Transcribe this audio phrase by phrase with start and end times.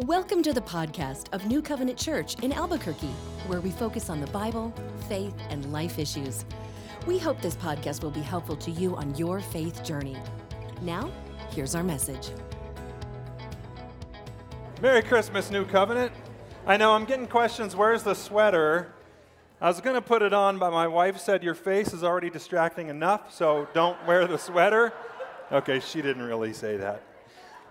[0.00, 3.14] Welcome to the podcast of New Covenant Church in Albuquerque,
[3.46, 4.74] where we focus on the Bible,
[5.08, 6.44] faith, and life issues.
[7.06, 10.16] We hope this podcast will be helpful to you on your faith journey.
[10.82, 11.12] Now,
[11.50, 12.30] here's our message.
[14.82, 16.10] Merry Christmas, New Covenant.
[16.66, 18.92] I know I'm getting questions where's the sweater?
[19.60, 22.30] I was going to put it on, but my wife said your face is already
[22.30, 24.92] distracting enough, so don't wear the sweater.
[25.52, 27.13] Okay, she didn't really say that.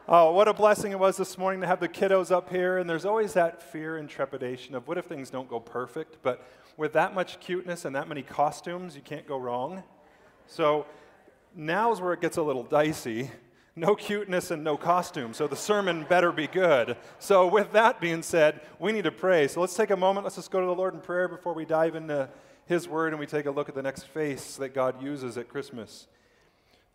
[0.05, 2.77] Oh, what a blessing it was this morning to have the kiddos up here.
[2.77, 6.17] And there's always that fear and trepidation of what if things don't go perfect?
[6.21, 9.81] But with that much cuteness and that many costumes, you can't go wrong.
[10.45, 10.87] So
[11.55, 13.31] now's where it gets a little dicey.
[13.77, 16.95] No cuteness and no costume, so the sermon better be good.
[17.17, 19.47] So, with that being said, we need to pray.
[19.47, 20.25] So, let's take a moment.
[20.25, 22.29] Let's just go to the Lord in prayer before we dive into
[22.67, 25.49] His Word and we take a look at the next face that God uses at
[25.49, 26.05] Christmas.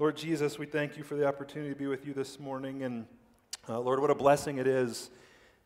[0.01, 2.85] Lord Jesus, we thank you for the opportunity to be with you this morning.
[2.85, 3.05] And
[3.69, 5.11] uh, Lord, what a blessing it is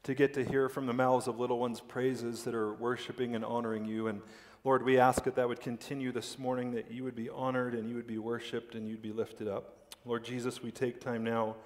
[0.05, 3.45] to get to hear from the mouths of little ones praises that are worshiping and
[3.45, 4.07] honoring you.
[4.07, 4.23] And
[4.65, 7.91] Lord, we ask that that would continue this morning, that you would be honored and
[7.91, 9.95] you would be worshiped and you'd be lifted up.
[10.07, 11.57] Lord Jesus, we take time now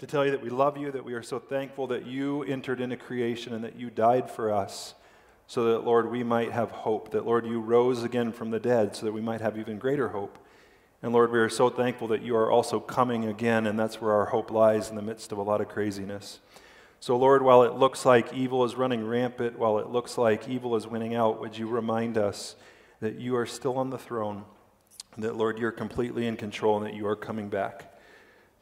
[0.00, 2.80] to tell you that we love you, that we are so thankful that you entered
[2.80, 4.96] into creation and that you died for us
[5.46, 8.96] so that, Lord, we might have hope, that, Lord, you rose again from the dead
[8.96, 10.40] so that we might have even greater hope.
[11.02, 14.12] And Lord, we are so thankful that you are also coming again, and that's where
[14.12, 16.40] our hope lies in the midst of a lot of craziness.
[17.00, 20.74] So, Lord, while it looks like evil is running rampant, while it looks like evil
[20.74, 22.56] is winning out, would you remind us
[23.00, 24.44] that you are still on the throne,
[25.18, 27.94] that, Lord, you're completely in control, and that you are coming back.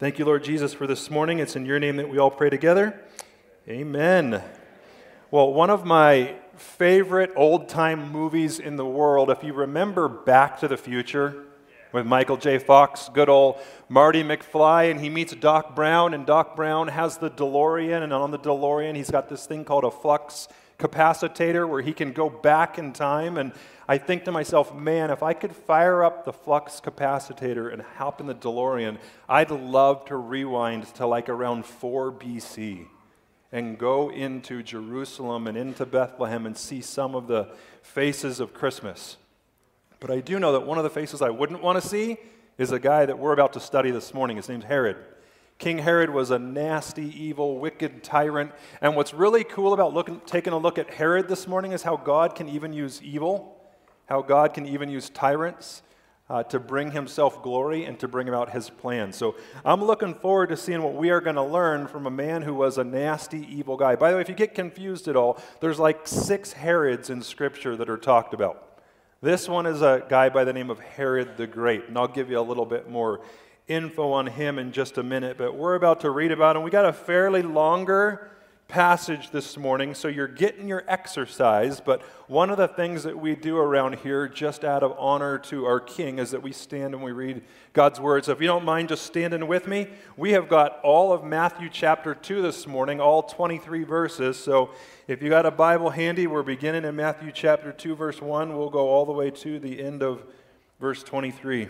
[0.01, 1.39] Thank you, Lord Jesus, for this morning.
[1.39, 3.01] It's in your name that we all pray together.
[3.69, 4.43] Amen.
[5.31, 10.59] Well, one of my favorite old time movies in the world, if you remember Back
[10.61, 11.45] to the Future,
[11.95, 12.59] with Michael J.
[12.59, 17.31] Fox, good old Marty McFly, and he meets Doc Brown, and Doc Brown has the
[17.31, 21.93] DeLorean, and on the DeLorean, he's got this thing called a flux capacitor where he
[21.93, 23.39] can go back in time.
[23.39, 23.53] And
[23.87, 28.21] I think to myself, man, if I could fire up the flux capacitor and hop
[28.21, 28.99] in the DeLorean,
[29.29, 32.87] I'd love to rewind to like around 4 BC
[33.53, 39.17] and go into Jerusalem and into Bethlehem and see some of the faces of Christmas.
[40.05, 42.19] But I do know that one of the faces I wouldn't want to see
[42.59, 44.37] is a guy that we're about to study this morning.
[44.37, 44.99] His name's Herod.
[45.57, 48.53] King Herod was a nasty, evil, wicked tyrant.
[48.83, 51.97] And what's really cool about looking, taking a look at Herod this morning is how
[51.97, 53.59] God can even use evil,
[54.05, 55.83] how God can even use tyrants
[56.29, 59.11] uh, to bring himself glory and to bring about his plan.
[59.11, 62.43] So I'm looking forward to seeing what we are going to learn from a man
[62.43, 63.97] who was a nasty, evil guy.
[63.97, 67.75] By the way, if you get confused at all, there's like six Herods in Scripture
[67.77, 68.74] that are talked about.
[69.25, 72.29] This one is a guy by the name of Herod the Great, and I'll give
[72.29, 73.23] you a little bit more
[73.67, 75.39] info on him in just a minute.
[75.39, 76.63] But we're about to read about him.
[76.63, 78.31] We got a fairly longer
[78.69, 81.81] passage this morning, so you're getting your exercise.
[81.81, 85.65] But one of the things that we do around here, just out of honor to
[85.65, 88.27] our King, is that we stand and we read God's word.
[88.27, 89.87] So if you don't mind just standing with me,
[90.19, 94.37] we have got all of Matthew chapter 2 this morning, all 23 verses.
[94.37, 94.69] So
[95.07, 98.57] if you got a Bible handy, we're beginning in Matthew chapter 2, verse 1.
[98.57, 100.25] We'll go all the way to the end of
[100.81, 101.69] verse 23.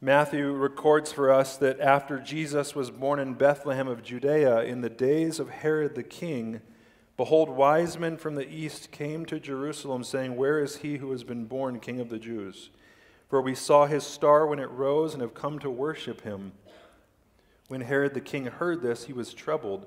[0.00, 4.90] Matthew records for us that after Jesus was born in Bethlehem of Judea in the
[4.90, 6.62] days of Herod the king,
[7.16, 11.22] behold, wise men from the east came to Jerusalem, saying, Where is he who has
[11.22, 12.70] been born king of the Jews?
[13.28, 16.54] For we saw his star when it rose and have come to worship him.
[17.68, 19.86] When Herod the king heard this, he was troubled,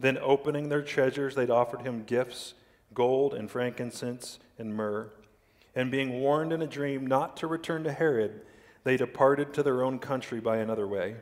[0.00, 2.54] Then, opening their treasures, they'd offered him gifts
[2.94, 5.10] gold and frankincense and myrrh.
[5.74, 8.40] And being warned in a dream not to return to Herod,
[8.84, 11.16] they departed to their own country by another way.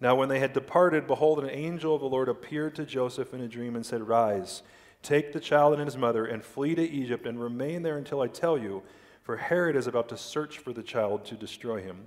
[0.00, 3.40] Now, when they had departed, behold, an angel of the Lord appeared to Joseph in
[3.40, 4.62] a dream and said, Rise,
[5.02, 8.28] Take the child and his mother and flee to Egypt and remain there until I
[8.28, 8.82] tell you,
[9.22, 12.06] for Herod is about to search for the child to destroy him.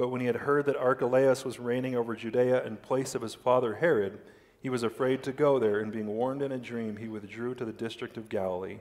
[0.00, 3.34] But when he had heard that Archelaus was reigning over Judea in place of his
[3.34, 4.18] father Herod,
[4.58, 7.66] he was afraid to go there, and being warned in a dream, he withdrew to
[7.66, 8.78] the district of Galilee.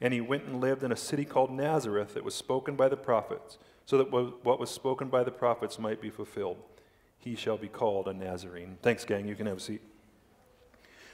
[0.00, 2.96] And he went and lived in a city called Nazareth that was spoken by the
[2.96, 6.58] prophets, so that what was spoken by the prophets might be fulfilled.
[7.18, 8.78] He shall be called a Nazarene.
[8.80, 9.26] Thanks, gang.
[9.26, 9.82] You can have a seat.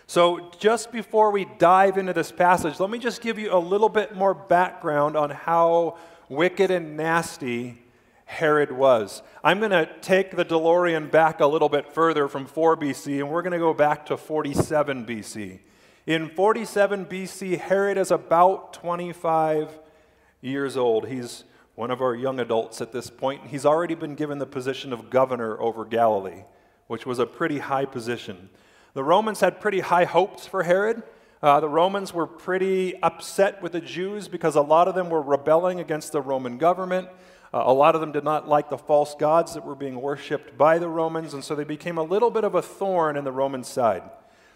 [0.07, 3.89] So, just before we dive into this passage, let me just give you a little
[3.89, 5.97] bit more background on how
[6.29, 7.79] wicked and nasty
[8.27, 9.23] Herod was.
[9.43, 13.31] I'm going to take the DeLorean back a little bit further from 4 BC, and
[13.31, 15.61] we're going to go back to 47 BC.
[16.07, 19.79] In 47 BC, Herod is about 25
[20.41, 21.09] years old.
[21.09, 21.45] He's
[21.77, 23.47] one of our young adults at this point.
[23.47, 26.45] He's already been given the position of governor over Galilee,
[26.89, 28.51] which was a pretty high position.
[28.95, 31.03] The Romans had pretty high hopes for Herod.
[31.43, 35.23] Uh, the Romans were pretty upset with the Jews because a lot of them were
[35.23, 37.09] rebelling against the Roman government.
[37.55, 40.59] Uh, a lot of them did not like the false gods that were being worshipped
[40.59, 43.33] by the Romans, and so they became a little bit of a thorn in the
[43.33, 44.03] Roman side.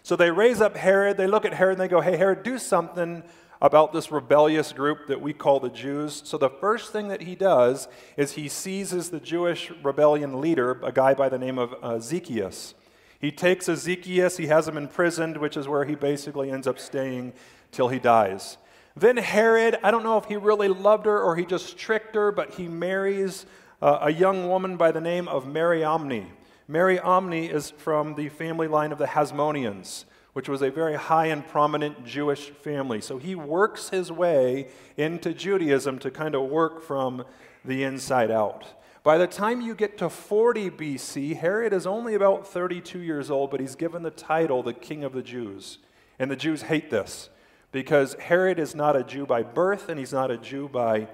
[0.03, 2.57] So they raise up Herod, they look at Herod, and they go, Hey, Herod, do
[2.57, 3.23] something
[3.61, 6.23] about this rebellious group that we call the Jews.
[6.25, 10.91] So the first thing that he does is he seizes the Jewish rebellion leader, a
[10.91, 12.73] guy by the name of uh, Ezekias.
[13.19, 17.33] He takes Ezekias, he has him imprisoned, which is where he basically ends up staying
[17.71, 18.57] till he dies.
[18.95, 22.31] Then Herod, I don't know if he really loved her or he just tricked her,
[22.31, 23.45] but he marries
[23.81, 26.27] uh, a young woman by the name of Mariamne.
[26.67, 31.47] Mariamne is from the family line of the Hasmoneans, which was a very high and
[31.47, 33.01] prominent Jewish family.
[33.01, 34.67] So he works his way
[34.97, 37.25] into Judaism to kind of work from
[37.63, 38.65] the inside out.
[39.03, 43.49] By the time you get to 40 BC, Herod is only about 32 years old,
[43.49, 45.79] but he's given the title the King of the Jews.
[46.19, 47.30] And the Jews hate this
[47.71, 51.07] because Herod is not a Jew by birth and he's not a Jew by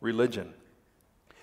[0.00, 0.54] religion.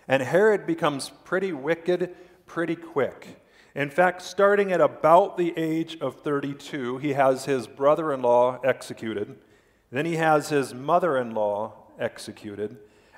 [0.07, 3.41] And Herod becomes pretty wicked pretty quick.
[3.75, 8.59] In fact, starting at about the age of 32, he has his brother in law
[8.63, 9.37] executed.
[9.91, 12.77] Then he has his mother in law executed.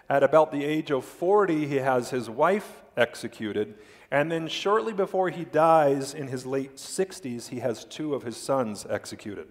[0.09, 3.75] At about the age of 40, he has his wife executed.
[4.11, 8.35] And then, shortly before he dies in his late 60s, he has two of his
[8.35, 9.47] sons executed.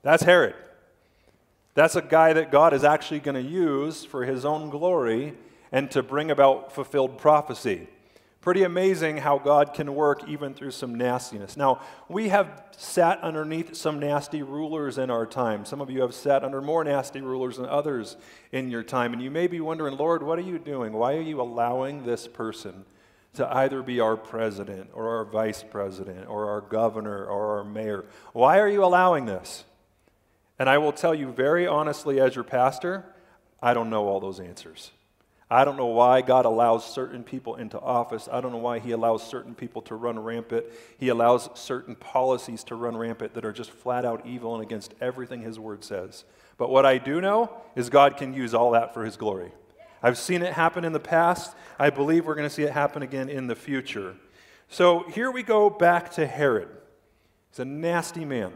[0.00, 0.54] That's Herod.
[1.74, 5.34] That's a guy that God is actually going to use for his own glory
[5.70, 7.88] and to bring about fulfilled prophecy.
[8.42, 11.56] Pretty amazing how God can work even through some nastiness.
[11.56, 15.64] Now, we have sat underneath some nasty rulers in our time.
[15.64, 18.16] Some of you have sat under more nasty rulers than others
[18.50, 19.12] in your time.
[19.12, 20.92] And you may be wondering, Lord, what are you doing?
[20.92, 22.84] Why are you allowing this person
[23.34, 28.04] to either be our president or our vice president or our governor or our mayor?
[28.32, 29.64] Why are you allowing this?
[30.62, 33.04] And I will tell you very honestly, as your pastor,
[33.60, 34.92] I don't know all those answers.
[35.50, 38.28] I don't know why God allows certain people into office.
[38.30, 40.66] I don't know why He allows certain people to run rampant.
[40.98, 44.94] He allows certain policies to run rampant that are just flat out evil and against
[45.00, 46.22] everything His Word says.
[46.58, 49.50] But what I do know is God can use all that for His glory.
[50.00, 51.56] I've seen it happen in the past.
[51.76, 54.14] I believe we're going to see it happen again in the future.
[54.68, 56.68] So here we go back to Herod.
[57.50, 58.52] He's a nasty man.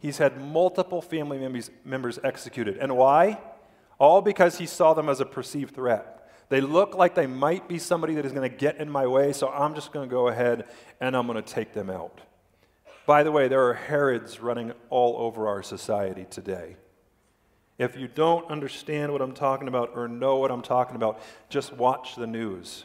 [0.00, 1.38] He's had multiple family
[1.84, 2.78] members, executed.
[2.78, 3.38] And why?
[3.98, 6.16] All because he saw them as a perceived threat.
[6.48, 9.32] They look like they might be somebody that is going to get in my way,
[9.32, 10.64] so I'm just going to go ahead
[11.00, 12.20] and I'm going to take them out.
[13.06, 16.76] By the way, there are Herods running all over our society today.
[17.78, 21.72] If you don't understand what I'm talking about or know what I'm talking about, just
[21.72, 22.84] watch the news.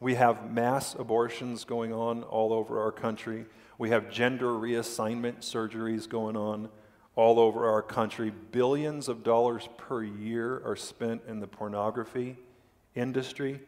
[0.00, 3.46] We have mass abortions going on all over our country.
[3.78, 6.68] We have gender reassignment surgeries going on
[7.14, 8.32] all over our country.
[8.50, 12.36] Billions of dollars per year are spent in the pornography
[12.96, 13.60] industry.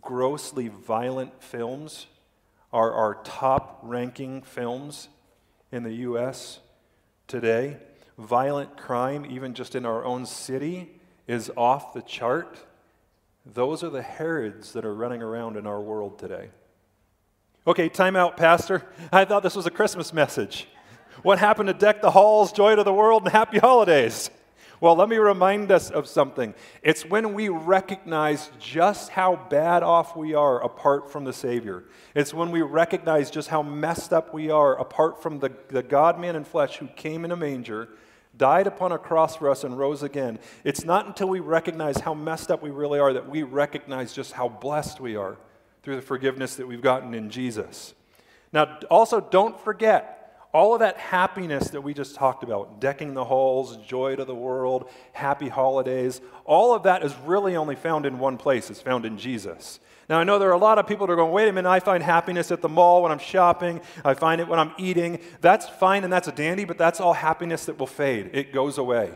[0.00, 2.06] grossly violent films
[2.72, 5.08] are our top ranking films
[5.70, 6.60] in the U.S.
[7.26, 7.76] today.
[8.16, 10.90] Violent crime, even just in our own city,
[11.26, 12.64] is off the chart.
[13.44, 16.48] Those are the Herods that are running around in our world today.
[17.64, 18.82] Okay, time out, Pastor.
[19.12, 20.66] I thought this was a Christmas message.
[21.22, 24.30] What happened to deck the halls, joy to the world, and happy holidays?
[24.80, 26.54] Well, let me remind us of something.
[26.82, 31.84] It's when we recognize just how bad off we are apart from the Savior.
[32.16, 36.18] It's when we recognize just how messed up we are apart from the, the God
[36.18, 37.90] man in flesh who came in a manger,
[38.36, 40.40] died upon a cross for us, and rose again.
[40.64, 44.32] It's not until we recognize how messed up we really are that we recognize just
[44.32, 45.36] how blessed we are
[45.82, 47.94] through the forgiveness that we've gotten in Jesus.
[48.52, 50.18] Now, also, don't forget
[50.52, 54.34] all of that happiness that we just talked about, decking the halls, joy to the
[54.34, 58.68] world, happy holidays, all of that is really only found in one place.
[58.70, 59.80] It's found in Jesus.
[60.10, 61.70] Now, I know there are a lot of people that are going, wait a minute,
[61.70, 65.20] I find happiness at the mall when I'm shopping, I find it when I'm eating.
[65.40, 68.30] That's fine and that's a dandy, but that's all happiness that will fade.
[68.34, 69.14] It goes away.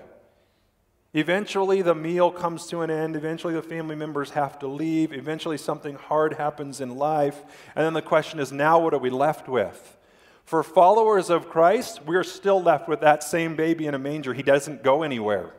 [1.16, 3.16] Eventually, the meal comes to an end.
[3.16, 5.14] Eventually, the family members have to leave.
[5.14, 7.42] Eventually, something hard happens in life.
[7.75, 9.96] And then the question is now, what are we left with?
[10.44, 14.35] For followers of Christ, we're still left with that same baby in a manger.
[14.35, 15.54] He doesn't go anywhere.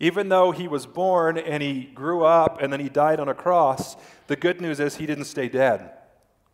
[0.00, 3.34] Even though he was born and he grew up and then he died on a
[3.34, 5.92] cross, the good news is he didn't stay dead.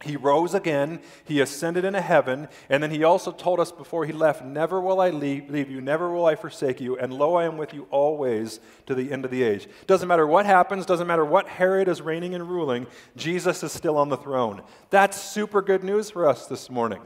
[0.03, 4.15] He rose again, he ascended into heaven, and then he also told us before he
[4.15, 7.45] left, Never will I leave, leave, you, never will I forsake you, and lo, I
[7.45, 9.69] am with you always to the end of the age.
[9.87, 13.99] Doesn't matter what happens, doesn't matter what Herod is reigning and ruling, Jesus is still
[13.99, 14.63] on the throne.
[14.89, 17.03] That's super good news for us this morning.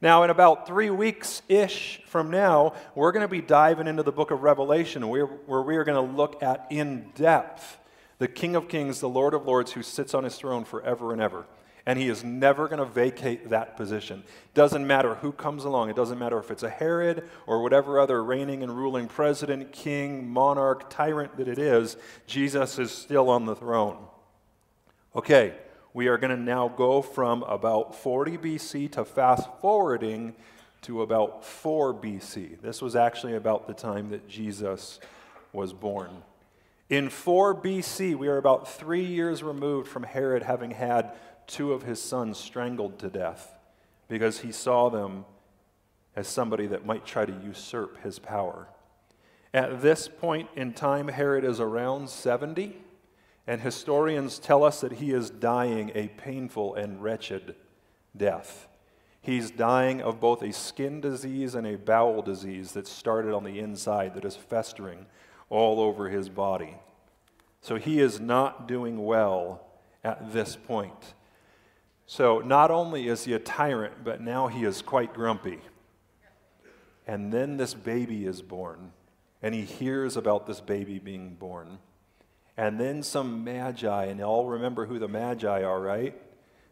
[0.00, 4.12] Now, in about three weeks ish from now, we're going to be diving into the
[4.12, 7.78] book of Revelation, where, where we are going to look at in depth
[8.18, 11.22] the King of Kings, the Lord of Lords, who sits on his throne forever and
[11.22, 11.46] ever.
[11.86, 14.24] And he is never going to vacate that position.
[14.54, 15.90] Doesn't matter who comes along.
[15.90, 20.26] It doesn't matter if it's a Herod or whatever other reigning and ruling president, king,
[20.26, 23.98] monarch, tyrant that it is, Jesus is still on the throne.
[25.14, 25.54] Okay,
[25.92, 30.34] we are going to now go from about 40 BC to fast forwarding
[30.82, 32.60] to about 4 BC.
[32.60, 35.00] This was actually about the time that Jesus
[35.52, 36.10] was born.
[36.90, 41.12] In 4 BC, we are about three years removed from Herod having had
[41.46, 43.54] two of his sons strangled to death
[44.08, 45.24] because he saw them
[46.16, 48.68] as somebody that might try to usurp his power.
[49.52, 52.76] At this point in time, Herod is around 70.
[53.46, 57.54] And historians tell us that he is dying a painful and wretched
[58.16, 58.66] death.
[59.20, 63.58] He's dying of both a skin disease and a bowel disease that started on the
[63.58, 65.06] inside that is festering
[65.50, 66.76] all over his body.
[67.60, 69.66] So he is not doing well
[70.02, 71.14] at this point.
[72.06, 75.60] So not only is he a tyrant, but now he is quite grumpy.
[77.06, 78.92] And then this baby is born,
[79.42, 81.78] and he hears about this baby being born.
[82.56, 86.14] And then some magi, and y'all remember who the magi are, right?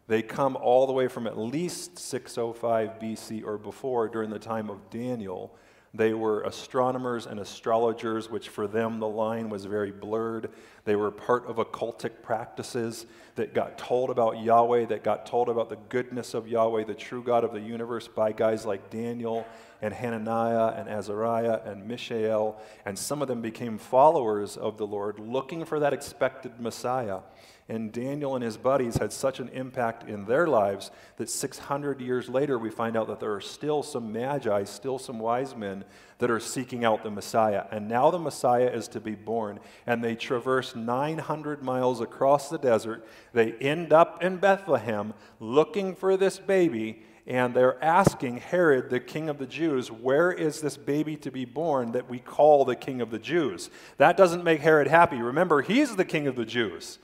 [0.07, 4.69] They come all the way from at least 605 BC or before during the time
[4.69, 5.55] of Daniel.
[5.95, 10.49] They were astronomers and astrologers, which for them the line was very blurred.
[10.85, 15.69] They were part of occultic practices that got told about Yahweh, that got told about
[15.69, 19.45] the goodness of Yahweh, the true God of the universe, by guys like Daniel
[19.83, 25.19] and Hananiah and Azariah and Mishael, and some of them became followers of the Lord,
[25.19, 27.19] looking for that expected Messiah.
[27.67, 32.29] And Daniel and his buddies had such an impact in their lives that 600 years
[32.29, 35.83] later, we find out that there are still some magi, still some wise men
[36.19, 37.65] that are seeking out the Messiah.
[37.69, 39.59] And now the Messiah is to be born.
[39.85, 43.05] And they traverse 900 miles across the desert.
[43.33, 49.29] They end up in Bethlehem looking for this baby and they're asking Herod, the king
[49.29, 52.99] of the Jews, where is this baby to be born that we call the king
[52.99, 53.69] of the Jews?
[53.97, 55.21] That doesn't make Herod happy.
[55.21, 56.99] Remember, he's the king of the Jews.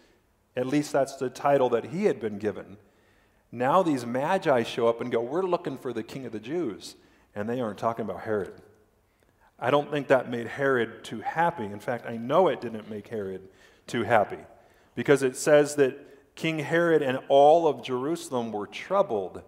[0.58, 2.78] At least that's the title that he had been given.
[3.52, 6.96] Now these magi show up and go, We're looking for the king of the Jews.
[7.34, 8.54] And they aren't talking about Herod.
[9.58, 11.66] I don't think that made Herod too happy.
[11.66, 13.48] In fact, I know it didn't make Herod
[13.88, 14.40] too happy
[14.96, 19.44] because it says that King Herod and all of Jerusalem were troubled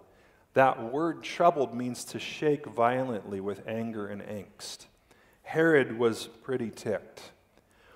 [0.54, 4.86] that word troubled means to shake violently with anger and angst.
[5.44, 7.32] Herod was pretty ticked.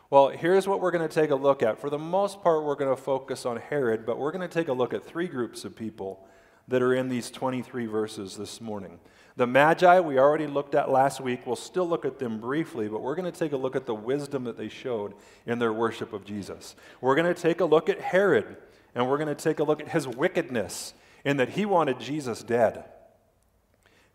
[0.09, 1.79] Well, here's what we're going to take a look at.
[1.79, 4.67] For the most part, we're going to focus on Herod, but we're going to take
[4.67, 6.25] a look at three groups of people
[6.67, 8.99] that are in these 23 verses this morning.
[9.35, 11.45] The Magi, we already looked at last week.
[11.45, 13.93] We'll still look at them briefly, but we're going to take a look at the
[13.93, 15.13] wisdom that they showed
[15.45, 16.75] in their worship of Jesus.
[17.01, 18.57] We're going to take a look at Herod,
[18.93, 20.93] and we're going to take a look at his wickedness
[21.25, 22.85] in that he wanted Jesus dead.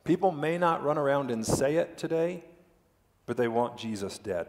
[0.04, 2.44] People may not run around and say it today,
[3.26, 4.46] but they want Jesus dead.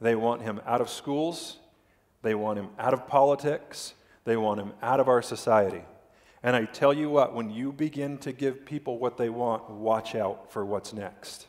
[0.00, 1.58] They want him out of schools,
[2.22, 3.94] they want him out of politics,
[4.24, 5.82] they want him out of our society.
[6.42, 10.14] And I tell you what, when you begin to give people what they want, watch
[10.14, 11.46] out for what's next.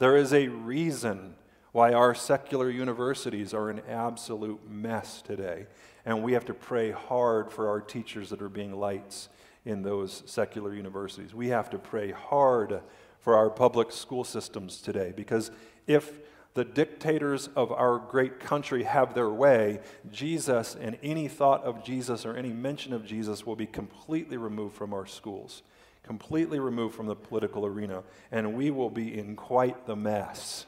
[0.00, 1.36] There is a reason
[1.70, 5.66] why our secular universities are an absolute mess today.
[6.08, 9.28] And we have to pray hard for our teachers that are being lights
[9.66, 11.34] in those secular universities.
[11.34, 12.80] We have to pray hard
[13.20, 15.50] for our public school systems today because
[15.86, 16.20] if
[16.54, 22.24] the dictators of our great country have their way, Jesus and any thought of Jesus
[22.24, 25.62] or any mention of Jesus will be completely removed from our schools,
[26.02, 30.64] completely removed from the political arena, and we will be in quite the mess.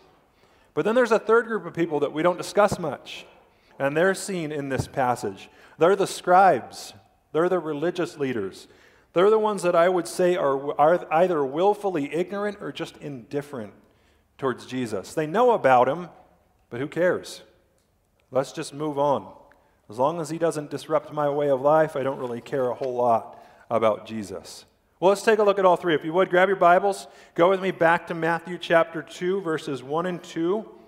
[0.75, 3.25] But then there's a third group of people that we don't discuss much,
[3.80, 5.49] and they're seen in this passage.
[5.78, 6.92] They're the scribes,
[7.32, 8.68] they're the religious leaders.
[9.12, 13.72] They're the ones that I would say are, are either willfully ignorant or just indifferent
[14.38, 15.14] towards Jesus.
[15.14, 16.10] They know about him,
[16.68, 17.42] but who cares?
[18.30, 19.32] Let's just move on.
[19.88, 22.75] As long as he doesn't disrupt my way of life, I don't really care a
[22.75, 24.64] whole lot about Jesus.
[25.00, 25.96] Well, let's take a look at all three.
[25.96, 29.82] If you would, grab your Bibles, go with me back to Matthew chapter 2, verses
[29.82, 30.79] 1 and 2.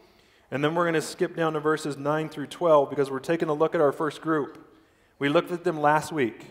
[0.52, 3.48] And then we're going to skip down to verses 9 through 12 because we're taking
[3.48, 4.70] a look at our first group.
[5.18, 6.50] We looked at them last week.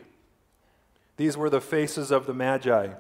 [1.18, 2.86] These were the faces of the Magi.
[2.86, 2.98] It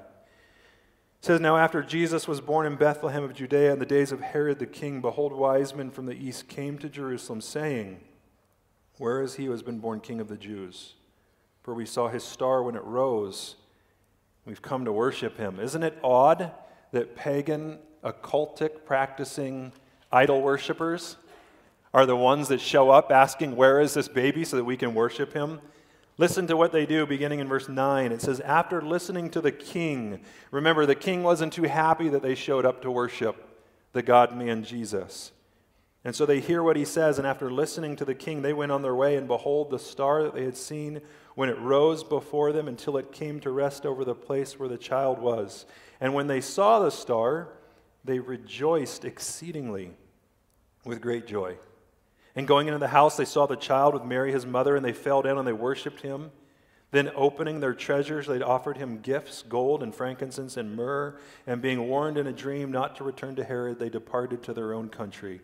[1.21, 4.59] says, Now after Jesus was born in Bethlehem of Judea in the days of Herod
[4.59, 7.99] the king, behold, wise men from the east came to Jerusalem, saying,
[8.99, 10.93] Where is he who has been born king of the Jews?
[11.63, 13.55] For we saw his star when it rose.
[14.45, 15.59] We've come to worship him.
[15.59, 16.51] Isn't it odd
[16.91, 19.73] that pagan, occultic, practicing
[20.11, 21.17] idol worshippers
[21.93, 24.93] are the ones that show up asking, Where is this baby so that we can
[24.93, 25.59] worship him?
[26.17, 28.11] Listen to what they do beginning in verse 9.
[28.11, 30.19] It says, After listening to the king,
[30.51, 33.59] remember, the king wasn't too happy that they showed up to worship
[33.93, 35.31] the God man Jesus.
[36.03, 38.71] And so they hear what he says, and after listening to the king, they went
[38.71, 41.01] on their way, and behold, the star that they had seen
[41.35, 44.77] when it rose before them until it came to rest over the place where the
[44.77, 45.65] child was.
[45.99, 47.49] And when they saw the star,
[48.03, 49.91] they rejoiced exceedingly
[50.83, 51.57] with great joy.
[52.35, 54.93] And going into the house, they saw the child with Mary, his mother, and they
[54.93, 56.31] fell down and they worshiped him.
[56.91, 61.17] Then, opening their treasures, they offered him gifts gold and frankincense and myrrh.
[61.47, 64.73] And being warned in a dream not to return to Herod, they departed to their
[64.73, 65.41] own country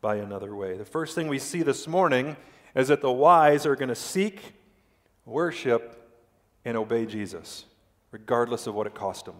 [0.00, 0.76] by another way.
[0.76, 2.36] The first thing we see this morning
[2.74, 4.54] is that the wise are going to seek,
[5.24, 5.92] worship,
[6.64, 7.64] and obey Jesus,
[8.12, 9.36] regardless of what it cost them.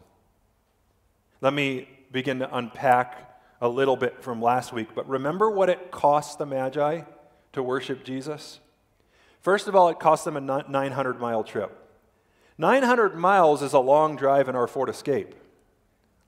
[1.40, 5.90] Let me begin to unpack a little bit from last week, but remember what it
[5.90, 7.03] cost the Magi
[7.53, 8.61] to worship Jesus?
[9.40, 11.87] First of all, it cost them a 900 mile trip.
[12.59, 15.35] 900 miles is a long drive in our Ford Escape,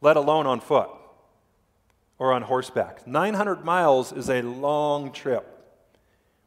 [0.00, 0.90] let alone on foot
[2.18, 3.06] or on horseback.
[3.06, 5.46] 900 miles is a long trip,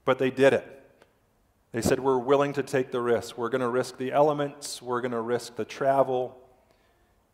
[0.05, 0.81] but they did it.
[1.71, 3.37] They said, We're willing to take the risk.
[3.37, 6.37] We're going to risk the elements, we're going to risk the travel,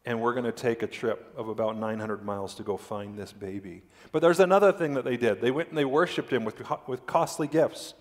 [0.07, 3.33] and we're going to take a trip of about 900 miles to go find this
[3.33, 3.81] baby.
[4.13, 5.41] But there's another thing that they did.
[5.41, 7.93] They went and they worshiped him with, with costly gifts.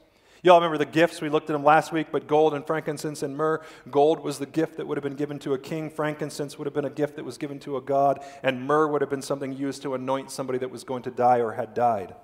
[0.44, 1.20] Y'all remember the gifts?
[1.20, 3.60] We looked at them last week, but gold and frankincense and myrrh.
[3.90, 5.90] Gold was the gift that would have been given to a king.
[5.90, 8.22] Frankincense would have been a gift that was given to a god.
[8.44, 11.40] And myrrh would have been something used to anoint somebody that was going to die
[11.40, 12.14] or had died,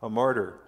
[0.00, 0.58] a martyr.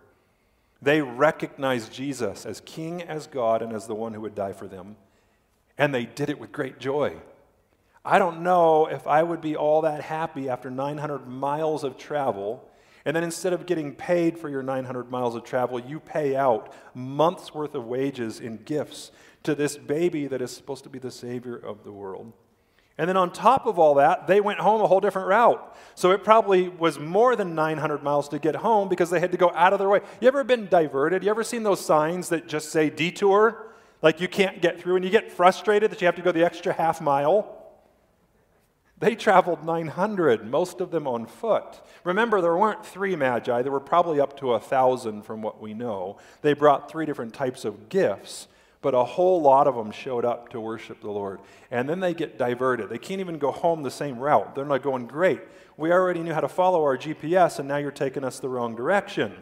[0.82, 4.68] They recognized Jesus as king, as God, and as the one who would die for
[4.68, 4.96] them.
[5.78, 7.16] And they did it with great joy.
[8.04, 12.66] I don't know if I would be all that happy after 900 miles of travel.
[13.04, 16.74] And then instead of getting paid for your 900 miles of travel, you pay out
[16.94, 19.10] months worth of wages in gifts
[19.42, 22.32] to this baby that is supposed to be the Savior of the world.
[22.98, 25.76] And then on top of all that, they went home a whole different route.
[25.94, 29.38] So it probably was more than 900 miles to get home because they had to
[29.38, 30.00] go out of their way.
[30.20, 31.24] You ever been diverted?
[31.24, 33.72] You ever seen those signs that just say detour?
[34.02, 36.44] Like you can't get through and you get frustrated that you have to go the
[36.44, 37.59] extra half mile?
[39.00, 41.80] They traveled 900, most of them on foot.
[42.04, 45.72] Remember, there weren't three magi, there were probably up to a thousand from what we
[45.72, 46.18] know.
[46.42, 48.46] They brought three different types of gifts,
[48.82, 51.40] but a whole lot of them showed up to worship the Lord.
[51.70, 52.90] And then they get diverted.
[52.90, 54.54] They can't even go home the same route.
[54.54, 55.40] They're not going, Great,
[55.78, 58.76] we already knew how to follow our GPS, and now you're taking us the wrong
[58.76, 59.32] direction.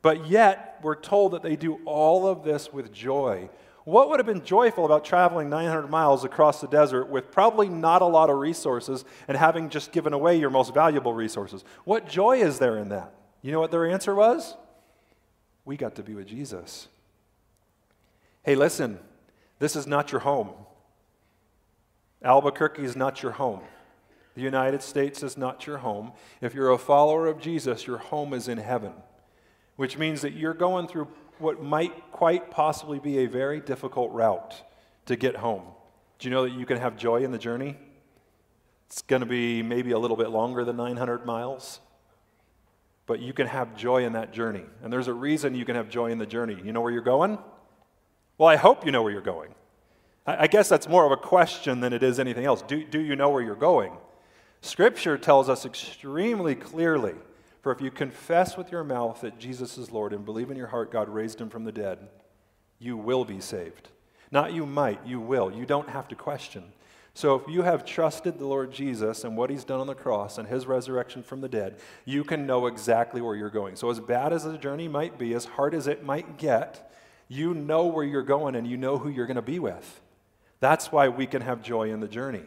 [0.00, 3.50] But yet, we're told that they do all of this with joy.
[3.86, 8.02] What would have been joyful about traveling 900 miles across the desert with probably not
[8.02, 11.62] a lot of resources and having just given away your most valuable resources?
[11.84, 13.14] What joy is there in that?
[13.42, 14.56] You know what their answer was?
[15.64, 16.88] We got to be with Jesus.
[18.42, 18.98] Hey, listen,
[19.60, 20.50] this is not your home.
[22.24, 23.60] Albuquerque is not your home.
[24.34, 26.10] The United States is not your home.
[26.40, 28.94] If you're a follower of Jesus, your home is in heaven,
[29.76, 31.06] which means that you're going through
[31.38, 34.54] what might quite possibly be a very difficult route
[35.06, 35.62] to get home.
[36.18, 37.76] Do you know that you can have joy in the journey?
[38.86, 41.80] It's going to be maybe a little bit longer than 900 miles,
[43.06, 44.64] but you can have joy in that journey.
[44.82, 46.56] And there's a reason you can have joy in the journey.
[46.64, 47.38] You know where you're going?
[48.38, 49.54] Well, I hope you know where you're going.
[50.26, 52.62] I guess that's more of a question than it is anything else.
[52.62, 53.92] Do, do you know where you're going?
[54.60, 57.14] Scripture tells us extremely clearly
[57.66, 60.68] for if you confess with your mouth that Jesus is Lord and believe in your
[60.68, 61.98] heart God raised him from the dead,
[62.78, 63.88] you will be saved.
[64.30, 65.50] Not you might, you will.
[65.50, 66.62] You don't have to question.
[67.12, 70.38] So if you have trusted the Lord Jesus and what he's done on the cross
[70.38, 73.74] and his resurrection from the dead, you can know exactly where you're going.
[73.74, 76.94] So as bad as the journey might be, as hard as it might get,
[77.26, 80.00] you know where you're going and you know who you're going to be with.
[80.60, 82.44] That's why we can have joy in the journey.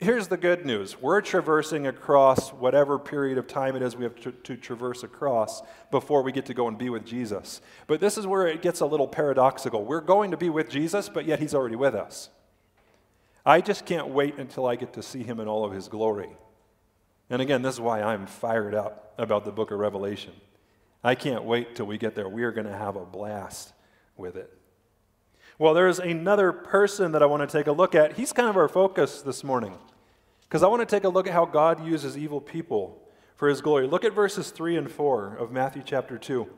[0.00, 4.16] Here's the good news we're traversing across whatever period of time it is we have
[4.20, 7.60] to, to, traverse across before we get to go and be with Jesus.
[7.86, 9.84] But this is where it gets a little paradoxical.
[9.84, 12.28] We're going to be with Jesus, but yet he's already with us.
[13.46, 16.30] I just can't wait until I get to see him in all of his glory.
[17.30, 20.32] And again, this is why I'm fired up about the book of Revelation.
[21.04, 22.28] I can't wait till we get there.
[22.28, 23.72] We are going to have a blast
[24.16, 24.50] with it.
[25.56, 28.14] Well, there's another person that I want to take a look at.
[28.14, 29.78] He's kind of our focus this morning.
[30.42, 33.00] Because I want to take a look at how God uses evil people
[33.36, 33.86] for his glory.
[33.86, 36.42] Look at verses 3 and 4 of Matthew chapter 2.
[36.42, 36.48] It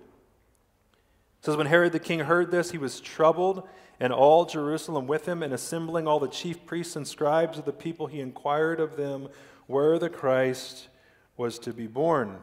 [1.43, 3.69] says, When Herod the king heard this, he was troubled,
[4.01, 7.73] and all Jerusalem with him, and assembling all the chief priests and scribes of the
[7.73, 9.29] people, he inquired of them
[9.67, 10.89] where the Christ
[11.37, 12.39] was to be born.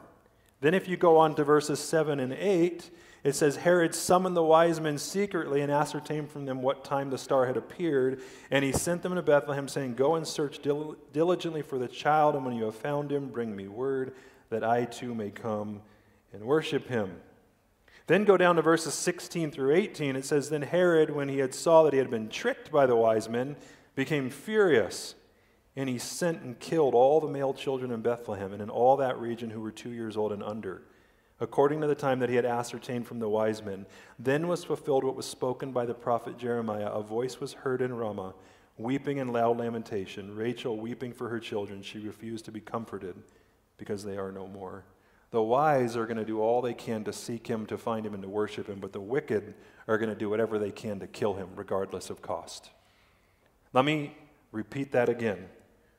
[0.61, 2.91] Then, if you go on to verses 7 and 8,
[3.23, 7.17] it says Herod summoned the wise men secretly and ascertained from them what time the
[7.17, 8.21] star had appeared.
[8.51, 12.35] And he sent them to Bethlehem, saying, Go and search dil- diligently for the child,
[12.35, 14.13] and when you have found him, bring me word
[14.49, 15.81] that I too may come
[16.33, 17.15] and worship him.
[18.07, 20.17] Then go down to verses 16 through 18.
[20.17, 22.97] It says, Then Herod, when he had saw that he had been tricked by the
[22.97, 23.55] wise men,
[23.95, 25.15] became furious,
[25.77, 29.17] and he sent and killed all the male children in Bethlehem and in all that
[29.17, 30.81] region who were two years old and under
[31.43, 33.85] according to the time that he had ascertained from the wise men.
[34.17, 36.87] Then was fulfilled what was spoken by the prophet Jeremiah.
[36.87, 38.33] A voice was heard in Ramah,
[38.77, 41.81] weeping and loud lamentation, Rachel weeping for her children.
[41.81, 43.15] She refused to be comforted
[43.77, 44.85] because they are no more.
[45.31, 48.13] The wise are going to do all they can to seek him, to find him,
[48.13, 49.53] and to worship him, but the wicked
[49.87, 52.69] are going to do whatever they can to kill him, regardless of cost.
[53.73, 54.15] Let me
[54.53, 55.49] repeat that again.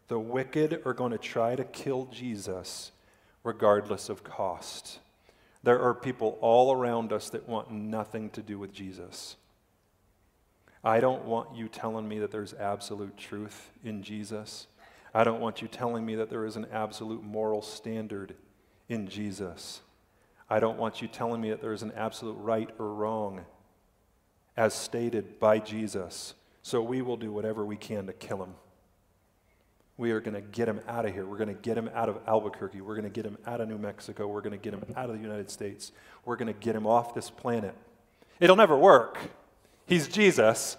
[0.09, 2.93] The wicked are going to try to kill Jesus,
[3.43, 5.01] regardless of cost.
[5.65, 9.37] There are people all around us that want nothing to do with Jesus.
[10.85, 14.67] I don't want you telling me that there's absolute truth in Jesus.
[15.15, 18.35] I don't want you telling me that there is an absolute moral standard
[18.91, 19.81] in Jesus.
[20.51, 23.47] I don't want you telling me that there is an absolute right or wrong
[24.59, 26.35] as stated by Jesus.
[26.61, 28.55] So we will do whatever we can to kill him.
[29.97, 31.25] We are going to get him out of here.
[31.25, 32.81] We're going to get him out of Albuquerque.
[32.81, 34.27] We're going to get him out of New Mexico.
[34.27, 35.93] We're going to get him out of the United States.
[36.25, 37.77] We're going to get him off this planet.
[38.41, 39.19] It'll never work.
[39.87, 40.77] He's Jesus.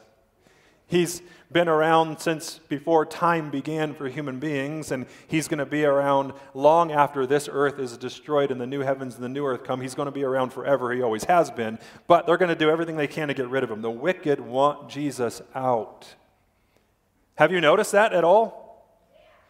[0.88, 5.86] He's been around since before time began for human beings, and he's going to be
[5.86, 9.64] around long after this earth is destroyed and the new heavens and the new earth
[9.64, 9.80] come.
[9.80, 10.92] He's going to be around forever.
[10.92, 11.80] He always has been.
[12.08, 13.82] But they're going to do everything they can to get rid of him.
[13.82, 16.16] The wicked want Jesus out.
[17.36, 18.65] Have you noticed that at all?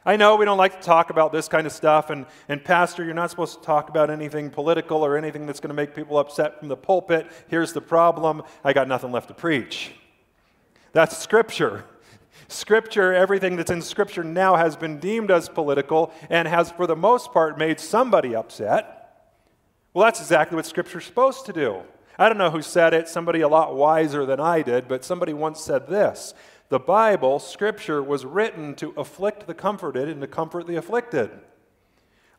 [0.07, 3.03] I know we don't like to talk about this kind of stuff, and, and Pastor,
[3.03, 6.19] you're not supposed to talk about anything political or anything that's going to make people
[6.19, 7.25] upset from the pulpit.
[7.47, 9.93] Here's the problem I got nothing left to preach.
[10.91, 11.85] That's Scripture.
[12.47, 16.95] Scripture, everything that's in Scripture now has been deemed as political and has, for the
[16.95, 19.31] most part, made somebody upset.
[19.95, 21.81] Well, that's exactly what Scripture's supposed to do.
[22.17, 25.33] I don't know who said it, somebody a lot wiser than I did, but somebody
[25.33, 26.33] once said this
[26.69, 31.29] the Bible, Scripture, was written to afflict the comforted and to comfort the afflicted.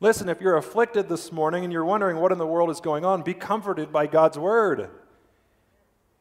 [0.01, 3.05] Listen, if you're afflicted this morning and you're wondering what in the world is going
[3.05, 4.91] on, be comforted by God's Word.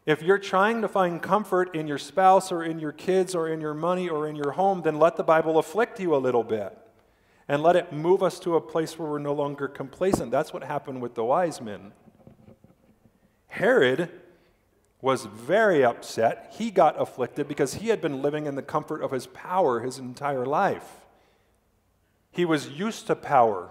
[0.05, 3.59] If you're trying to find comfort in your spouse or in your kids or in
[3.59, 6.77] your money or in your home, then let the Bible afflict you a little bit
[7.47, 10.31] and let it move us to a place where we're no longer complacent.
[10.31, 11.91] That's what happened with the wise men.
[13.47, 14.11] Herod
[15.05, 16.51] was very upset.
[16.57, 19.99] He got afflicted because he had been living in the comfort of his power his
[19.99, 21.05] entire life.
[22.31, 23.69] He was used to power.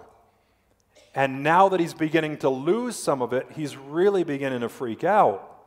[1.13, 5.03] And now that he's beginning to lose some of it, he's really beginning to freak
[5.03, 5.59] out.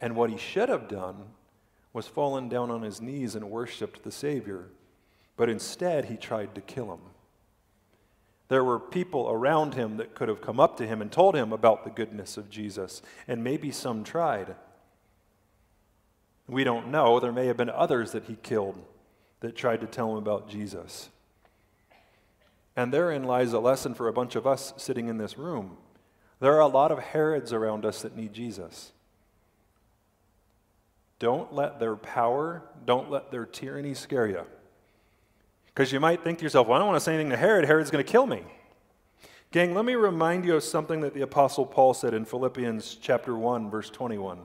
[0.00, 1.16] And what he should have done
[1.92, 4.70] was fallen down on his knees and worshiped the Savior.
[5.36, 7.00] But instead, he tried to kill him.
[8.50, 11.52] There were people around him that could have come up to him and told him
[11.52, 14.56] about the goodness of Jesus, and maybe some tried.
[16.48, 17.20] We don't know.
[17.20, 18.84] There may have been others that he killed
[19.38, 21.10] that tried to tell him about Jesus.
[22.74, 25.76] And therein lies a lesson for a bunch of us sitting in this room.
[26.40, 28.90] There are a lot of Herods around us that need Jesus.
[31.20, 34.44] Don't let their power, don't let their tyranny scare you.
[35.74, 37.64] Because you might think to yourself, well, I don't want to say anything to Herod.
[37.64, 38.42] Herod's going to kill me.
[39.52, 43.36] Gang, let me remind you of something that the Apostle Paul said in Philippians chapter
[43.36, 44.40] 1, verse 21.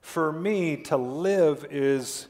[0.00, 2.28] For me, to live is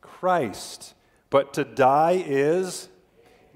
[0.00, 0.94] Christ,
[1.30, 2.88] but to die is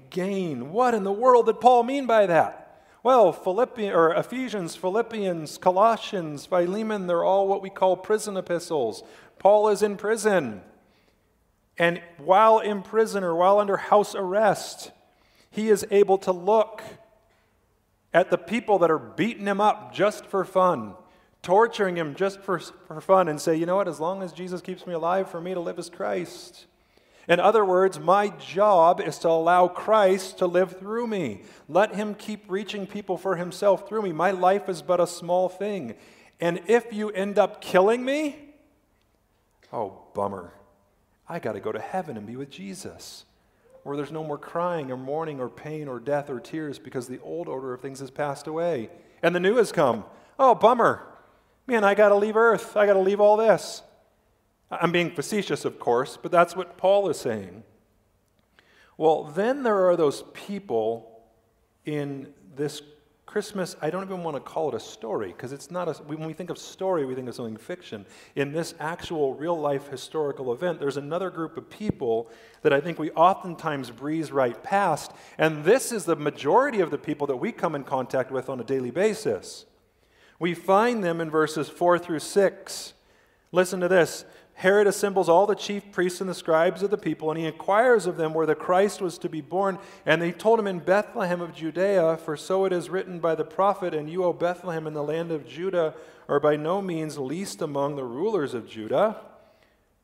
[0.09, 0.71] gain.
[0.71, 2.63] What in the world did Paul mean by that?
[3.03, 9.03] Well, Philippians, or Ephesians, Philippians, Colossians, Philemon, they're all what we call prison epistles.
[9.39, 10.61] Paul is in prison.
[11.77, 14.91] And while in prison or while under house arrest,
[15.49, 16.81] he is able to look
[18.13, 20.93] at the people that are beating him up just for fun,
[21.41, 24.61] torturing him just for, for fun, and say, you know what, as long as Jesus
[24.61, 26.67] keeps me alive, for me to live as Christ.
[27.27, 31.41] In other words, my job is to allow Christ to live through me.
[31.67, 34.11] Let him keep reaching people for himself through me.
[34.11, 35.95] My life is but a small thing.
[36.39, 38.53] And if you end up killing me,
[39.73, 40.53] Oh, bummer.
[41.27, 43.25] I got to go to heaven and be with Jesus,
[43.83, 47.19] where there's no more crying or mourning or pain or death or tears because the
[47.21, 48.89] old order of things has passed away
[49.21, 50.03] and the new has come.
[50.37, 51.07] Oh, bummer.
[51.65, 52.75] Man, I got to leave earth.
[52.75, 53.81] I got to leave all this.
[54.69, 57.63] I'm being facetious, of course, but that's what Paul is saying.
[58.97, 61.23] Well, then there are those people
[61.85, 62.81] in this
[63.33, 66.27] Christmas, I don't even want to call it a story because it's not a, when
[66.27, 68.05] we think of story, we think of something fiction.
[68.35, 72.29] In this actual real life historical event, there's another group of people
[72.61, 75.13] that I think we oftentimes breeze right past.
[75.39, 78.59] And this is the majority of the people that we come in contact with on
[78.59, 79.65] a daily basis.
[80.37, 82.93] We find them in verses 4 through 6.
[83.51, 84.25] Listen to this.
[84.55, 88.05] Herod assembles all the chief priests and the scribes of the people, and he inquires
[88.05, 89.79] of them where the Christ was to be born.
[90.05, 93.43] And they told him in Bethlehem of Judea, for so it is written by the
[93.43, 95.95] prophet, And you, O Bethlehem, in the land of Judah,
[96.29, 99.17] are by no means least among the rulers of Judah.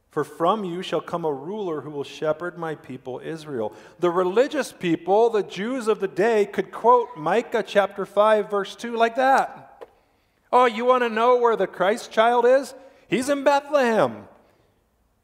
[0.10, 3.74] For from you shall come a ruler who will shepherd my people Israel.
[4.00, 8.96] The religious people, the Jews of the day, could quote Micah chapter 5, verse 2
[8.96, 9.86] like that.
[10.52, 12.74] Oh, you want to know where the Christ child is?
[13.08, 14.28] He's in Bethlehem.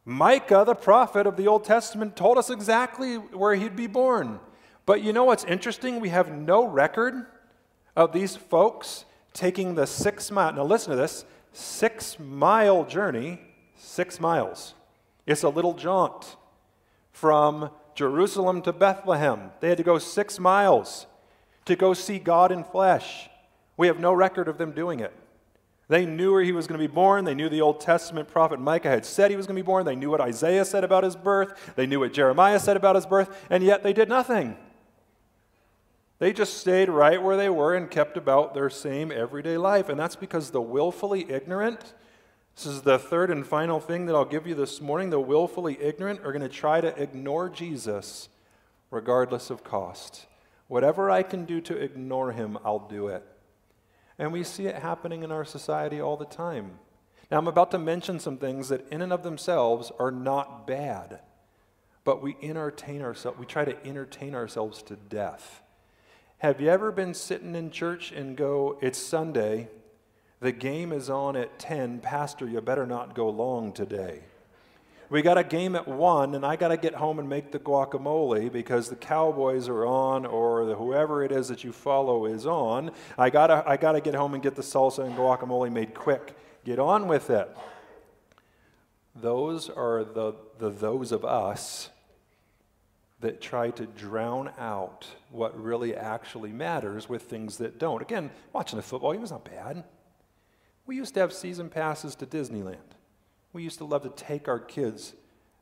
[0.06, 4.40] Micah, the prophet of the Old Testament, told us exactly where he'd be born.
[4.86, 6.00] But you know what's interesting?
[6.00, 7.26] We have no record
[7.96, 13.40] of these folks taking the six mile, now listen to this, six mile journey,
[13.76, 14.76] six miles.
[15.26, 16.38] It's a little jaunt
[17.12, 19.52] from Jerusalem to Bethlehem.
[19.60, 21.08] They had to go six miles
[21.66, 23.30] to go see God in flesh.
[23.76, 25.14] We have no record of them doing it.
[25.88, 27.26] They knew where he was going to be born.
[27.26, 29.86] They knew the Old Testament prophet Micah had said he was going to be born.
[29.86, 31.74] They knew what Isaiah said about his birth.
[31.76, 34.58] They knew what Jeremiah said about his birth, and yet they did nothing.
[36.18, 39.90] They just stayed right where they were and kept about their same everyday life.
[39.90, 41.94] And that's because the willfully ignorant,
[42.56, 45.78] this is the third and final thing that I'll give you this morning, the willfully
[45.80, 48.30] ignorant are going to try to ignore Jesus
[48.92, 50.26] regardless of cost.
[50.68, 53.24] Whatever I can do to ignore him, I'll do it.
[54.18, 56.80] And we see it happening in our society all the time.
[57.30, 61.22] Now, I'm about to mention some things that, in and of themselves, are not bad,
[62.04, 65.64] but we entertain ourselves, we try to entertain ourselves to death.
[66.38, 69.70] Have you ever been sitting in church and go, It's Sunday,
[70.40, 74.22] the game is on at 10, Pastor, you better not go long today?
[75.10, 77.60] We got a game at one, and I got to get home and make the
[77.60, 82.46] guacamole because the Cowboys are on, or the, whoever it is that you follow is
[82.46, 82.92] on.
[83.18, 86.36] I gotta, I gotta get home and get the salsa and guacamole made quick.
[86.64, 87.50] Get on with it.
[89.16, 91.90] Those are the, the those of us
[93.22, 98.02] that try to drown out what really actually matters with things that don't.
[98.02, 99.84] Again, watching the football game is not bad.
[100.86, 102.95] We used to have season passes to Disneyland.
[103.56, 105.14] We used to love to take our kids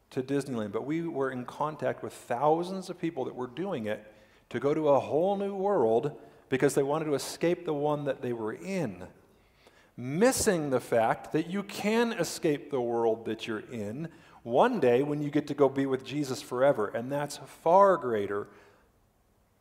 [0.10, 4.12] to Disneyland, but we were in contact with thousands of people that were doing it
[4.49, 8.23] to go to a whole new world because they wanted to escape the one that
[8.23, 9.06] they were in.
[9.95, 14.10] missing the fact that you can escape the world that you're in
[14.41, 16.88] one day when you get to go be with Jesus forever.
[16.88, 18.47] And that's far greater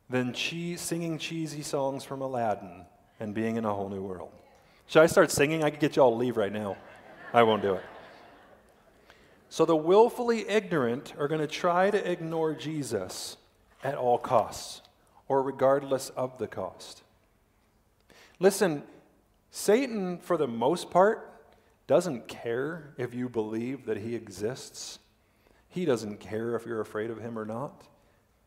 [0.08, 2.86] than singing cheesy songs from Aladdin
[3.20, 4.32] and being in a whole new world.
[4.86, 5.62] Should I start singing?
[5.62, 6.76] I could get you all to leave right now.
[7.32, 7.82] I won't do it.
[9.52, 13.36] So the willfully ignorant are going to try to ignore Jesus
[13.84, 14.80] at all costs
[15.28, 17.02] or regardless of the cost.
[18.40, 18.82] Listen,
[19.50, 21.30] Satan, for the most part,
[21.86, 25.00] doesn't care if you believe that he exists.
[25.68, 27.86] He doesn't care if you're afraid of him or not.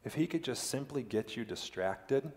[0.03, 2.31] If he could just simply get you distracted,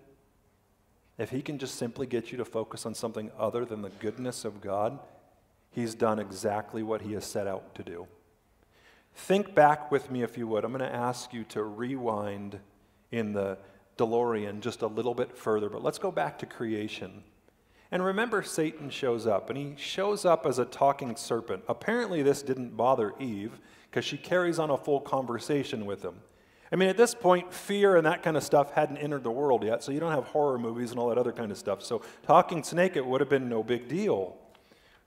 [1.17, 4.45] if he can just simply get you to focus on something other than the goodness
[4.45, 4.99] of God,
[5.71, 8.07] he's done exactly what he has set out to do.
[9.15, 10.65] Think back with me, if you would.
[10.65, 12.61] I'm going to ask you to rewind
[13.11, 13.59] in the
[13.97, 17.25] DeLorean just a little bit further, but let's go back to creation.
[17.91, 21.65] And remember, Satan shows up, and he shows up as a talking serpent.
[21.69, 23.59] Apparently, this didn't bother Eve
[23.91, 26.17] because she carries on a full conversation with him.
[26.71, 29.65] I mean, at this point, fear and that kind of stuff hadn't entered the world
[29.65, 31.83] yet, so you don't have horror movies and all that other kind of stuff.
[31.83, 34.37] So, talking snake, it would have been no big deal.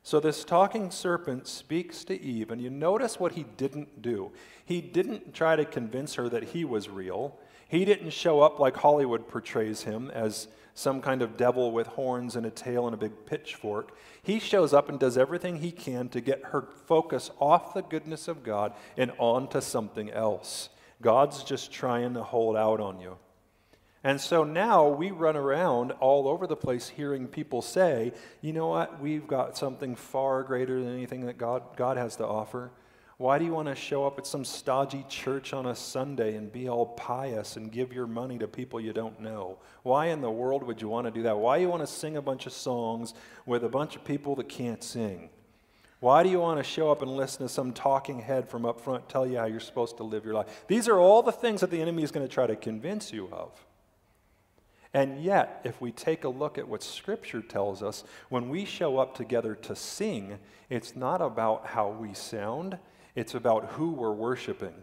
[0.03, 4.31] So, this talking serpent speaks to Eve, and you notice what he didn't do.
[4.65, 7.37] He didn't try to convince her that he was real.
[7.67, 12.35] He didn't show up like Hollywood portrays him as some kind of devil with horns
[12.35, 13.95] and a tail and a big pitchfork.
[14.23, 18.27] He shows up and does everything he can to get her focus off the goodness
[18.27, 20.69] of God and onto something else.
[21.01, 23.17] God's just trying to hold out on you.
[24.03, 28.67] And so now we run around all over the place hearing people say, you know
[28.67, 32.71] what, we've got something far greater than anything that God, God has to offer.
[33.17, 36.51] Why do you want to show up at some stodgy church on a Sunday and
[36.51, 39.59] be all pious and give your money to people you don't know?
[39.83, 41.37] Why in the world would you want to do that?
[41.37, 43.13] Why do you want to sing a bunch of songs
[43.45, 45.29] with a bunch of people that can't sing?
[45.99, 48.81] Why do you want to show up and listen to some talking head from up
[48.81, 50.65] front tell you how you're supposed to live your life?
[50.67, 53.29] These are all the things that the enemy is going to try to convince you
[53.31, 53.53] of.
[54.93, 58.97] And yet, if we take a look at what Scripture tells us, when we show
[58.97, 60.37] up together to sing,
[60.69, 62.77] it's not about how we sound,
[63.15, 64.73] it's about who we're worshiping.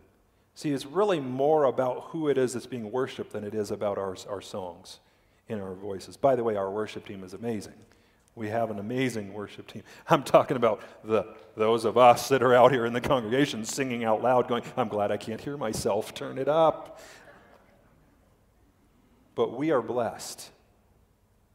[0.54, 3.98] See, it's really more about who it is that's being worshiped than it is about
[3.98, 4.98] our, our songs
[5.46, 6.16] in our voices.
[6.16, 7.74] By the way, our worship team is amazing.
[8.34, 9.82] We have an amazing worship team.
[10.08, 14.04] I'm talking about the, those of us that are out here in the congregation singing
[14.04, 16.14] out loud, going, I'm glad I can't hear myself.
[16.14, 17.00] Turn it up.
[19.38, 20.50] But we are blessed.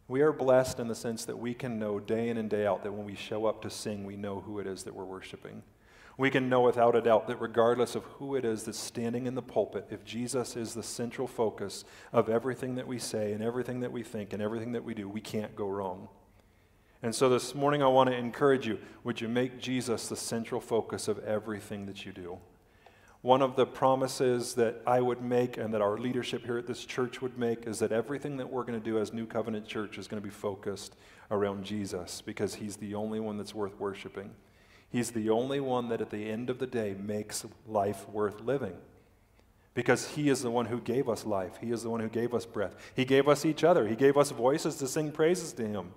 [0.08, 2.82] We are blessed in the sense that we can know day in and day out
[2.84, 5.64] that when we show up to sing, we know who it is that we're worshiping.
[6.18, 9.36] We can know without a doubt that regardless of who it is that's standing in
[9.36, 13.82] the pulpit, if Jesus is the central focus of everything that we say and everything
[13.82, 16.08] that we think and everything that we do, we can't go wrong.
[17.02, 20.62] And so this morning, I want to encourage you would you make Jesus the central
[20.62, 22.40] focus of everything that you do?
[23.24, 26.84] One of the promises that I would make and that our leadership here at this
[26.84, 29.98] church would make is that everything that we're going to do as New Covenant Church
[29.98, 30.98] is going to be focused
[31.32, 34.32] around Jesus because he's the only one that's worth worshiping.
[34.90, 38.76] He's the only one that at the end of the day makes life worth living
[39.74, 41.60] because he is the one who gave us life.
[41.62, 42.76] He is the one who gave us breath.
[42.94, 43.88] He gave us each other.
[43.88, 45.94] He gave us voices to sing praises to him.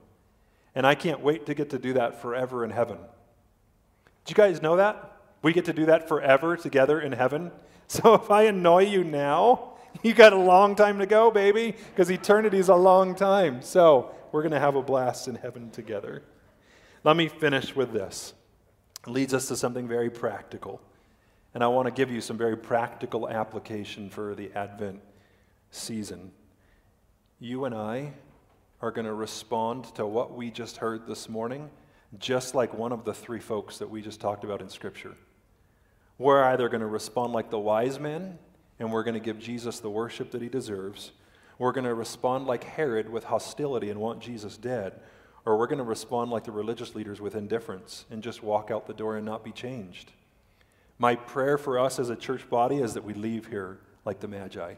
[0.77, 2.99] And I can't wait to get to do that forever in heaven.
[4.25, 5.16] Do you guys know that?
[5.47, 7.53] We get to do that forever together in heaven.
[7.89, 12.11] So if I annoy you now, you got a long time to go, baby, because
[12.11, 13.63] eternity is a long time.
[13.63, 16.25] So we're going to have a blast in heaven together.
[17.05, 18.35] Let me finish with this.
[19.07, 20.81] It leads us to something very practical.
[21.55, 25.01] And I want to give you some very practical application for the Advent
[25.71, 26.33] season.
[27.39, 28.15] You and I
[28.83, 31.71] are going to respond to what we just heard this morning,
[32.19, 35.15] just like one of the three folks that we just talked about in Scripture.
[36.19, 38.39] We're either going to respond like the wise men,
[38.79, 41.13] and we're going to give Jesus the worship that he deserves.
[41.59, 45.01] We're going to respond like Herod with hostility and want Jesus dead.
[45.45, 48.87] Or we're going to respond like the religious leaders with indifference and just walk out
[48.87, 50.13] the door and not be changed.
[50.99, 54.29] My prayer for us as a church body is that we leave here like the
[54.29, 54.75] Magi,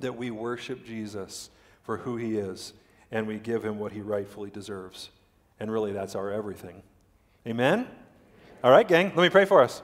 [0.00, 1.50] that we worship Jesus
[1.82, 2.74] for who he is
[3.10, 5.10] and we give him what he rightfully deserves.
[5.58, 6.82] And really, that's our everything.
[7.46, 7.86] Amen?
[8.62, 9.82] All right, gang, let me pray for us.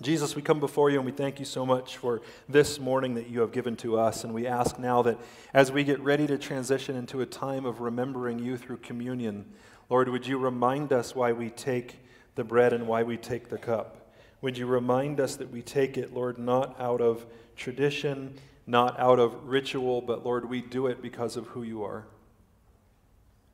[0.00, 3.28] Jesus, we come before you and we thank you so much for this morning that
[3.28, 4.24] you have given to us.
[4.24, 5.18] And we ask now that
[5.54, 9.44] as we get ready to transition into a time of remembering you through communion,
[9.90, 12.00] Lord, would you remind us why we take
[12.34, 14.12] the bread and why we take the cup?
[14.40, 19.18] Would you remind us that we take it, Lord, not out of tradition not out
[19.18, 22.06] of ritual, but Lord, we do it because of who you are.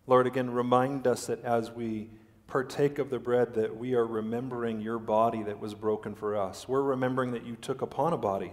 [0.06, 2.10] Lord, again, remind us that as we
[2.48, 6.66] partake of the bread, that we are remembering your body that was broken for us.
[6.66, 8.52] We're remembering that you took upon a body.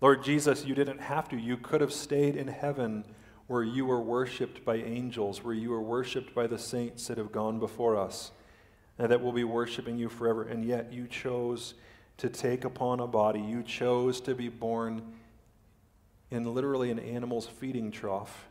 [0.00, 1.36] Lord Jesus, you didn't have to.
[1.36, 3.04] You could have stayed in heaven
[3.48, 7.32] where you were worshiped by angels, where you were worshiped by the saints that have
[7.32, 8.30] gone before us,
[8.98, 10.44] and that will be worshiping you forever.
[10.44, 11.74] And yet you chose
[12.18, 13.40] to take upon a body.
[13.40, 15.02] You chose to be born
[16.30, 18.46] in literally an animal's feeding trough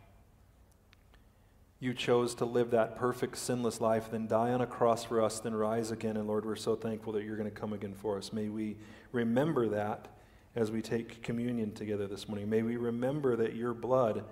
[1.83, 5.41] you chose to live that perfect, sinless life, then die on a cross for us,
[5.41, 6.15] then rise again.
[6.15, 8.31] And Lord, we're so thankful that you're going to come again for us.
[8.31, 8.77] May we
[9.11, 10.07] remember that
[10.55, 12.49] as we take communion together this morning.
[12.49, 14.23] May we remember that your blood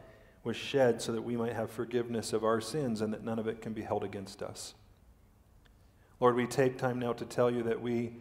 [0.45, 3.47] was shed so that we might have forgiveness of our sins and that none of
[3.47, 4.73] it can be held against us.
[6.21, 8.13] Lord, we take time now to tell you that we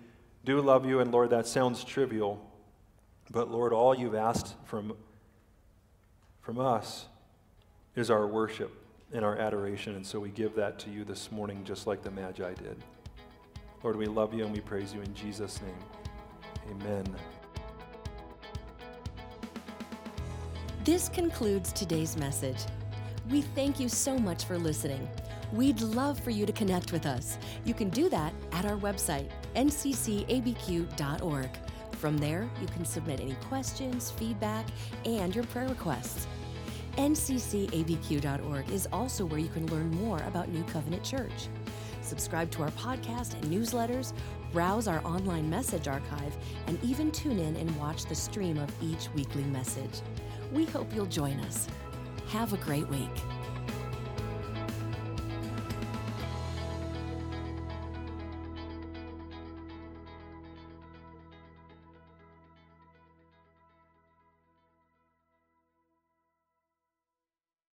[0.44, 2.44] do love you, and Lord, that sounds trivial,
[3.30, 4.96] but Lord, all you've asked from,
[6.40, 7.06] from us
[7.94, 8.74] is our worship
[9.12, 9.96] in our adoration.
[9.96, 12.82] And so we give that to you this morning, just like the Magi did.
[13.82, 15.74] Lord, we love you and we praise you in Jesus' name.
[16.70, 17.04] Amen.
[20.84, 22.58] This concludes today's message.
[23.30, 25.08] We thank you so much for listening.
[25.52, 27.38] We'd love for you to connect with us.
[27.64, 31.50] You can do that at our website, nccabq.org.
[31.92, 34.66] From there, you can submit any questions, feedback,
[35.04, 36.26] and your prayer requests
[36.96, 41.48] nccabq.org is also where you can learn more about New Covenant Church.
[42.02, 44.12] Subscribe to our podcast and newsletters,
[44.52, 46.36] browse our online message archive,
[46.66, 50.00] and even tune in and watch the stream of each weekly message.
[50.52, 51.68] We hope you'll join us.
[52.28, 53.10] Have a great week.